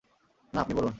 না, 0.53 0.61
আপনি 0.61 0.75
বলুন। 0.75 0.89